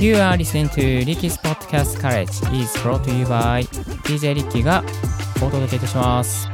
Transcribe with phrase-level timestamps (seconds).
[0.00, 3.64] You are listening to Ricky's Podcast College is brought to you by
[4.04, 4.82] DJ リッキーが
[5.36, 6.48] お届けいたします。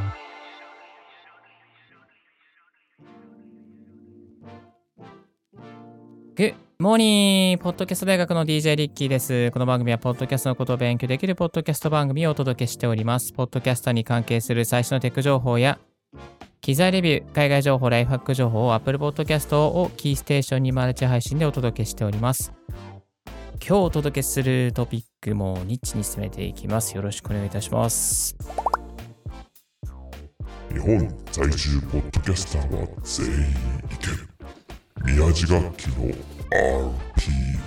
[6.34, 7.56] Good morning!
[7.58, 9.50] ポッドキャスト大学の DJ リッキーです。
[9.52, 13.32] この番組はポッドキャストのことを勉強できるポッドキャスト番組をお届けしております。
[13.32, 15.78] ポッドキャスターに関係する最新のテック情報や
[16.66, 22.52] 機材レビュー、海外情報、ライフハック情報を Apple Podcast をキーステーションにマルチ配信でお届けしております。
[23.64, 26.96] 今日お届けするトピックもニッチに進めていきます。
[26.96, 28.36] よろしくお願いいたします。
[30.72, 33.44] 日本在住ポッドキャスターは全員い
[34.00, 34.28] ける
[35.04, 36.10] 宮地楽器の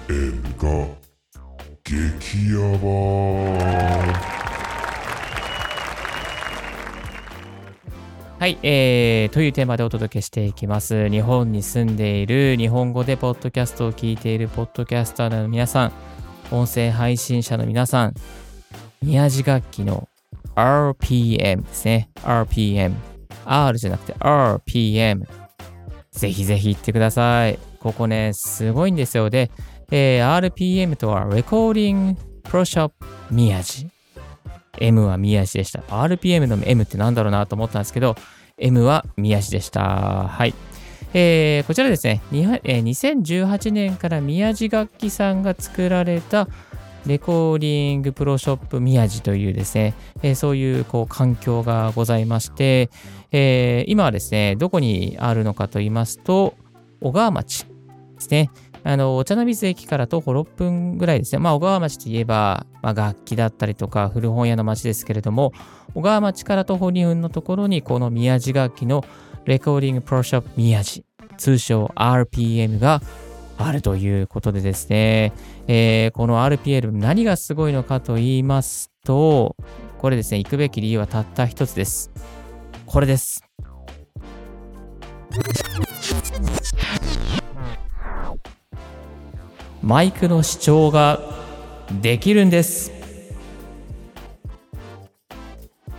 [0.10, 0.88] RPM が
[1.86, 4.39] 激ヤバ
[8.40, 11.10] はい、えー、というテーマでお届けしていきます。
[11.10, 15.92] 日本に住んでいる、日本語でポッドキャストを聞いているポッドキャスターの皆さん、
[16.50, 18.14] 音声配信者の皆さん、
[19.02, 20.08] 宮地楽器の
[20.56, 22.12] RPM ですね。
[22.24, 22.94] RPM。
[23.44, 25.28] R じゃなくて RPM。
[26.12, 27.60] ぜひぜひ言ってください。
[27.82, 29.30] ここね、すごいんですよ。
[29.30, 29.52] で、
[29.92, 32.94] えー RPM とは Recording Pro Shop
[33.30, 33.90] 宮地。
[34.78, 35.80] M は宮地でした。
[35.82, 38.16] RPM の M ってなんだろうなと思ったんですけど、
[38.58, 40.28] M は宮地でした。
[40.28, 40.54] はい。
[41.14, 46.48] えーこちらですね、2018年から宮地楽器さんが作られた
[47.06, 52.90] レコーディングプロショップ宮地というですね、えーそういうこう環境がございまして、
[53.32, 56.54] えー今はですね、どこにあるのかと言いますと、
[57.02, 57.70] 小川町で
[58.20, 58.52] すね。
[58.84, 61.40] あの、お茶の水駅から徒歩6分ぐらいですね。
[61.40, 65.52] まあ、小川町といえば、まあ、楽器だったりとか、古本屋の町ですけれども、
[65.94, 69.04] 小川町から徒歩2分のところに、この宮地楽器の
[69.46, 71.04] レコーディングプロショップ宮地、
[71.38, 73.02] 通称 RPM が
[73.58, 75.34] あるということでですね、
[75.68, 79.56] えーこの RPM 何がすごいのかと言いますと、
[79.98, 82.12] これですね、行くべき理由はたった一つです。
[82.86, 83.44] これです。
[89.82, 91.20] マイクの視聴が
[92.02, 92.92] できるんです。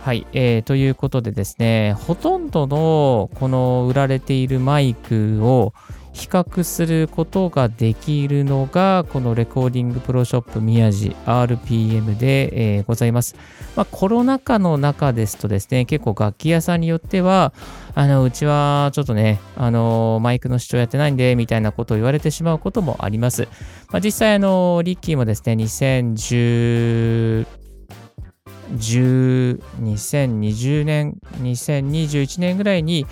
[0.01, 5.73] はい、えーということでですね、ほとんどのこの売られているマイクを
[6.13, 13.35] 比較することができるのが、このレコーディングプロショップ宮地 RPM で、えーございます。
[13.75, 17.53] まあ、コロナ禍の中ですとですね、結構楽器屋さんによっては、
[17.95, 23.47] あの、うちはちょっとね、あの、マイクの視聴やってないんで、みたいなことを言われてしまうこともあります。
[23.89, 27.45] まあ、実際、あの、リッキーもですね、2010、
[28.77, 33.05] 10 2020年、2021年ぐらいに、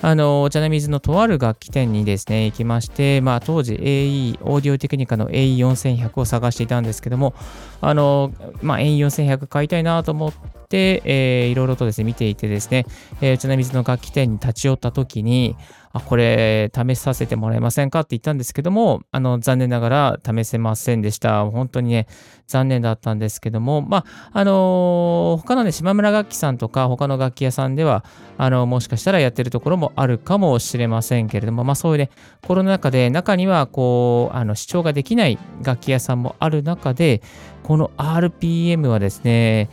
[0.00, 7.34] あの、お茶の水のとある楽器店にですね、行きまして、まあ、当時 AE、オーディオテクニカの AE4100 を探していたんですけども、
[7.80, 8.32] あの、
[8.62, 12.86] まあ、AE4100 買いたいなと思ってて、えーいろいろとですね、見ていてですね、
[13.20, 15.56] えー、お茶の水の楽器店に立ち寄った時に、
[15.92, 21.44] あ、これ、試させてもらえませんかって言ったんですけども、あの、残念ながら試せませんでした。
[21.46, 22.06] 本当にね、
[22.46, 28.04] 残念だったんですけども、まあ、あのー他のね、島村楽器さんとか、他の楽器屋さんでは、
[28.36, 32.10] あの、もしかしたらやってるところもあるかもしれませんけれども、まあ、そういうね、
[32.46, 37.22] コロナ禍で、中には、こう、あの、視聴ができない楽器屋さんもある中で、
[37.62, 39.68] この RPM はですね、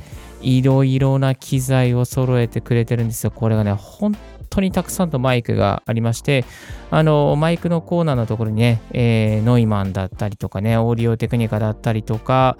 [0.45, 3.31] いろいろな機材を揃えてくれてるんですよ。
[3.31, 4.15] これがね、本
[4.49, 6.45] 当にたくさんのマイクがありまして、
[6.91, 12.57] あの、マイクのコーナーのところにね、えーノイマンだったりとかね、オーディオテクニカだったりとか、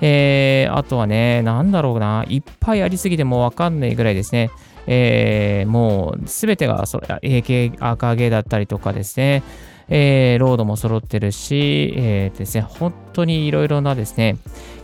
[0.00, 4.50] えーあとはね、なんだろうな、いっぱいありすぎてもわかんないぐらいですね。
[4.86, 9.42] えーもうすべてがそれ AK、アーカーゲーだったりとかですね、
[9.88, 14.36] えーロードも揃ってるし、えーですね、本当にいろいろなですね、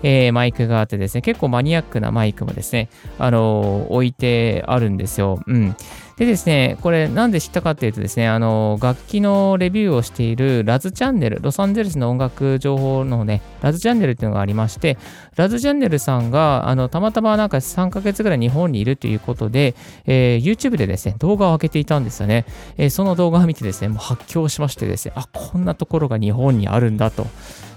[0.03, 5.43] えーマイクがあってですね、結構マニアックなマイクもですね、あの置いてあるんですよ。
[5.47, 5.77] うん。
[6.17, 14.99] でですね、これなんで知ったかっていうとですね、あの楽器のレビューをしているラズチャンネル、ロサンゼルスの音楽情報のね、ラズチャンネルっていうのがありまして、
[15.37, 19.75] ラズチャンネルさんが、あの、たまたまなんか3ヶ月ぐらい日本にいるということで、
[20.07, 22.45] えー YouTube でですね、動画を上げていたんですよね。
[22.77, 27.27] えーその動画を見てですね、もう発狂しましてですね、あ、こんなところが日本にあるんだと。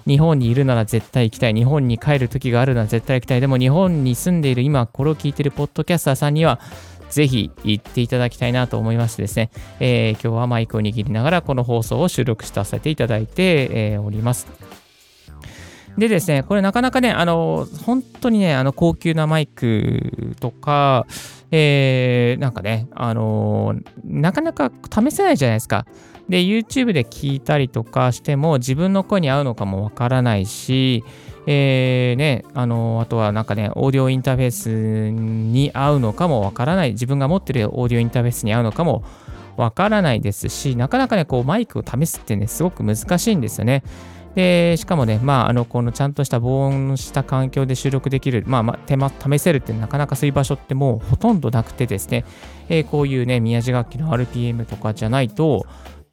[0.07, 1.53] 日本にいるなら絶対行きたい。
[1.53, 3.41] 日本に帰る時があるなら絶対行きたい。
[3.41, 6.59] でも日本に住んでいる今、これを聞いているポッドキャスターさんには、
[7.15, 14.47] ぜひ行っていただきたいなと思いましてですね、えー今日はマイクを握りながらこの放送を収録させていただいて、えーおります。
[15.97, 21.07] でですね、これなかなかね、あの、本当にね、あの、高級なマイクとか、
[21.51, 25.85] えー、なんかね、あの、なかなか試せないじゃないですか。
[26.29, 31.03] で、YouTube で聞いたりとかしても自分の声に合うのかもわからないし、
[31.47, 39.03] えー、ね、あの、あとはなんかね、オーディオインターフェースに合うのかもわからない、自分が持ってるオーディオインターフェースに合うのかも
[39.55, 43.83] わからないですし、なかなかね、こうマイクを試すってね、すごく難しいんですよね。
[44.33, 52.25] で、しかもね、まあ、あの、このちゃんとした防音した環境で収録できる、まあ、まあ、手間、試せるってなかなかそういう場所ってもうほとんどなくてですね、
[52.67, 55.65] えー、こういうね、宮地楽器の RPM とかじゃないと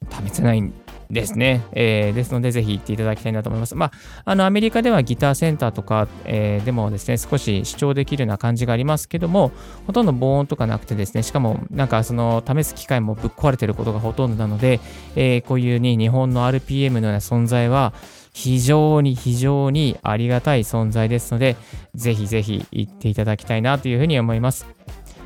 [0.09, 0.73] 試せないん
[1.13, 1.61] ですね。
[1.73, 3.75] えー、ですので、ぜひ行っていただきたいなと思います。
[3.75, 3.91] まあ、
[4.25, 9.51] あの、アメリカではギターセンターとか、えー、でもですね、少し主張できるような感じがありますけども、
[9.85, 14.79] ほとんど防音とかなくてですね、しかも、なんかその、試す機械もぶっ壊れてることがほとんどなので、
[15.15, 17.93] えー、こういうに日本の RPM のような存在は、
[18.33, 21.55] 非常に非常にありがたい存在ですので、
[21.93, 24.65] ぜひぜひ行っていただきたいなというふうに思います。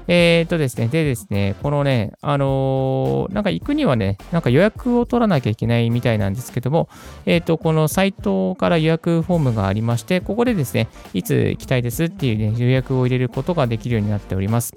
[0.08, 6.90] えっ、とですね、でですね、このね、あのー、なんか行くにはね、なんか予約を取らなきゃいけないみたいなんですけども、
[7.26, 14.74] えっ、と、このサイトから予約フォームがありまして、ここでですね、いつ行きたいですっていうね、予約を入れることができるようになっております。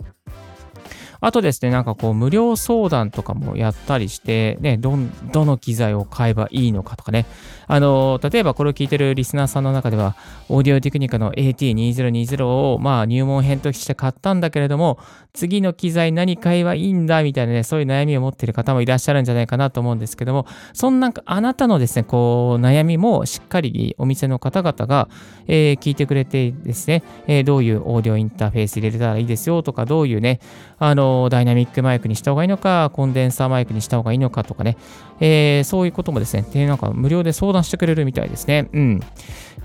[1.21, 4.97] あとですね、なんかこう、無料相談とかもやったりして、ね、ど、
[5.33, 7.27] どの機材を買えばいいのかとかね。
[7.67, 10.17] あの、例えばこれを聞いてるリスナーさんの中では、
[10.49, 14.99] オーディオテクニカの AT2020 を、まあ、入門編として買ったんだけれども、
[15.33, 25.09] 次の機材何買えばいいんだみたいなね、そういう悩みを持っている方もいらっしゃるんじゃないかなと思うんですけども、そんなあなたのですね、こう、悩みもしっかりお店の方々が、
[25.47, 30.41] えー、聞いてくれてですね、えー、どういうオーディオインターフェース入れたらいいですよとか、どういうね、
[30.79, 34.77] あの、ダイナミックマイクにした方がいいのか、コンデンサーマイクにした方がいいのかとかね、
[35.21, 38.69] えー、そういうこともですね、でなんか無料で相談してくれるみたいですね。
[38.73, 39.01] うん。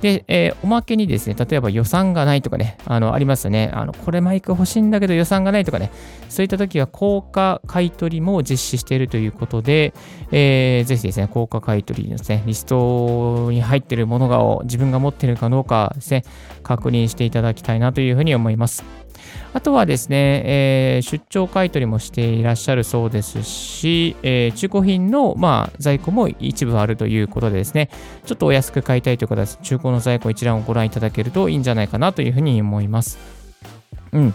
[0.01, 3.71] で、えー、おまけにですね、例えば予算がないとかね、あの、ありますよね。
[3.73, 5.91] あの、これマイク欲しいんだけど予算がないとかね、
[6.29, 9.93] そういった時は高価買取も実施しているということで、
[10.31, 16.23] えー、ぜひですね、高価買取のですね、リストに入っているものがを自分が持っているかどうかですね、
[16.63, 19.04] 確認していただきたいなというふうに思います。
[19.53, 27.89] あとはですね、えー、出張買取もしていらっしゃるそうですし、えー、中古品の、まあ、在庫も一部あるということでですね、
[28.25, 33.17] ちょっとお安く買いたいという方は、中古の在庫一覧をご覧いただけるといいんじゃないかなというふうに思います。
[34.11, 34.33] うん。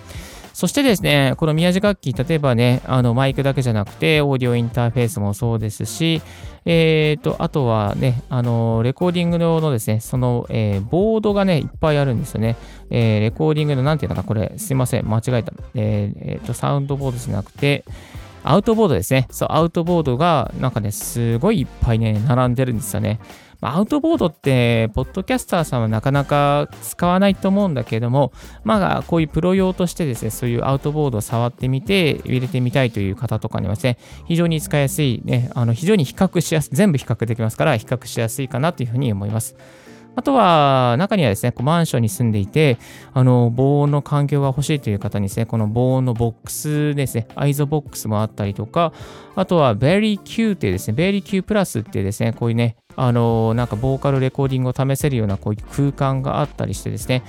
[0.60, 6.20] そしてですね、この宮地楽器、例えばね、あのマイクだけじゃなくて、オーディオインターフェースもそうですし、
[6.66, 12.56] えっ、ー、と、あとはね、あの、レコーディング用のですね、その、えー、ボードがね、いっぱいあるんですよね。
[12.90, 15.54] えー、レコーディングの、なんていうのかな、これ、すいません、間違えた。
[15.74, 17.86] えっ、と、サウンドボードじゃなくて、
[18.42, 19.26] アウトボードですね。
[19.30, 23.20] そう、アウトボードが、なんかね、すごいいっぱいね、並んでるんですよね。
[23.60, 28.32] まあ、アウトボードって、ポッドキャスターさんはなかなか使わないと思うんだけども、
[28.64, 39.54] まあ、こういうプロ用としてですね、そういうアウトボードを触ってみて、入れてみたいという方とかにはですね、非常に使いやすい、ね、あの非常に比較しやすい、全部比較できますから、比較しやすいかなというふうに思います。
[40.20, 42.76] あとは、中にはですね、こうマンションに住んでいて、
[43.14, 48.92] あの、防音の環境が欲しいという方にですね、この防音のボックスですね、 ISOVOX もあったりとか、
[49.34, 57.22] あとは、ベリー Q っていうですね、ベリー Q プラスってですね、こういうね、あの、なんかボーカルレコーディングを試せるようなこういう空間があったりしてですね、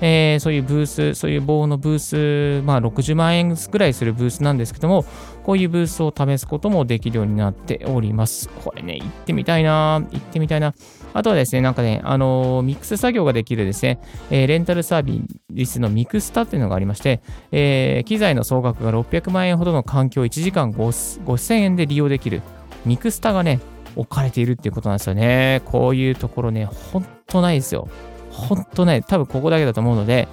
[0.00, 5.04] えー、そういうブース、そういう防音のブース、まあ60万円ぐらいするブースなんですけども、
[5.44, 8.48] こういうブースを試すこともできるようになっております。
[8.48, 10.72] これね、行ってみたいな行ってみたいな。
[11.14, 13.98] あとはですね、なんかね、あのー、ミックス作業ができるですね、
[14.30, 22.42] えー、レンタルサービスのミクスタっていうのがありまして、えー、機材の総額が600万円ほどの環境を1時間5000円で利用できる
[22.84, 23.60] ミクスタがね、
[23.96, 25.62] 置かれているっていうことなんですよね。
[25.64, 27.88] こういうところね、ほんとないですよ。
[28.30, 30.28] 本当ね、多分ここだけだと思うので、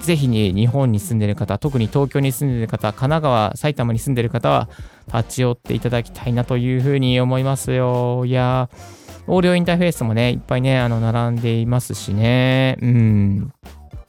[0.00, 4.68] ぜひに日本に住んでる方、特に東京に住んでる方、神奈川、埼玉に住んでる方は、
[5.12, 8.24] 立ち寄っていただきたいなというふうに思いますよ。
[8.24, 8.99] いやー、
[9.32, 12.76] オーディオインターフェースもね、いっぱいね、あの、並んでいますしね。
[12.82, 13.52] うん。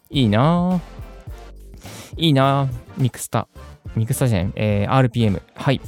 [0.10, 0.82] いいな
[2.18, 3.48] いいなミクスタ。
[3.96, 5.40] ミクスタじゃない、えー、RPM。
[5.54, 5.80] はい。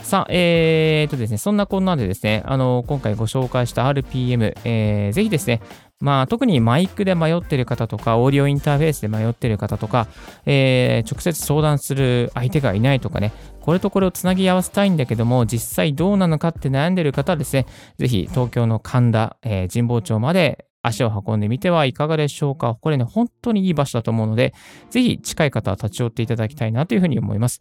[0.00, 5.60] さあ、えーとですね、そんなこんなでですね、あの、今回ご紹介した RPM、えー、ぜひですね、
[6.00, 10.06] まあ、特にマイクで迷っている方とか、オーディオインターフェースで迷っている方とか、
[10.46, 17.66] えー、直接相談する相手がいないとかね、これとこれをつなぎ合わせたいんだけども、実際どうなのかって悩んでいる方はですね、
[17.98, 22.76] ぜひ東京の神田、えー、神保町まで足を運んでみてはいかがでしょうか。
[22.80, 24.54] これね、本当にいい場所だと思うので、
[24.90, 27.60] ぜひ近い方は立ち寄っていただきたいなというふうに思います。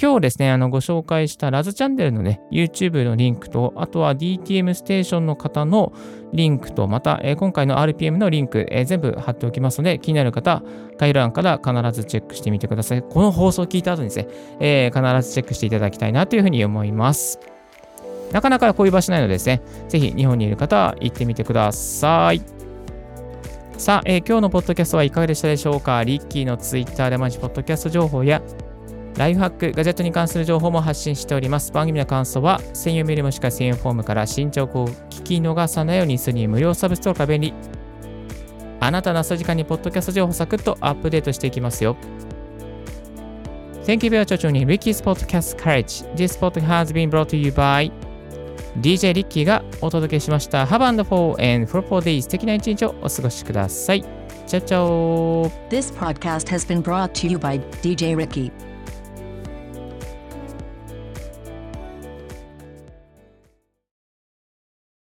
[0.00, 5.92] 今日ですね、あのご紹介したラズチャンネルのね、YouTube のリンクと、あとは DTM ステーションの方の
[6.32, 10.62] リンクと、また、えー、今回の RPM のリンク、えー、全部貼っておきますので、気になる方、
[10.98, 13.02] 概要欄から必ずチェックしてみてください。
[13.02, 14.28] この放送を聞いた後にですね、
[14.60, 17.40] えー、必ずチェックしていただきたいなというふうに思います。
[18.32, 22.57] なかなかこういう場所ないのでですね、ぜひ日本にいる方は行ってみてください。
[23.78, 26.02] さあ、えー、今日のポッドキャストはいかがでしたでしょうか？
[26.02, 28.42] リッキーのツイッターで毎日ポッドキャスト情報や
[29.16, 31.70] ライフハック、ガジェットに関する情報も発信しております。
[31.70, 37.54] 番組の感想は、専用メールもしくは専用フォームから新情報を聞き逃さないようにするに無料サブストアが便利。
[38.80, 41.96] あなたの朝時間にポッドキャスト情報サクッとアップデートしていきますよ。
[43.84, 46.04] Thank you very much for joining Ricky's Podcast Courage.
[46.16, 47.92] This podcast has been brought to you by
[48.76, 50.64] DJ リッキーがお届けしました。
[50.64, 54.02] Have and for and for four days 素敵な一日をお過ごしください。
[54.46, 58.67] チャチャオ This podcast has been brought to you by DJ Ricky.